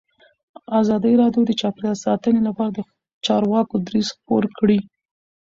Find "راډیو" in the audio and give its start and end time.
1.21-1.41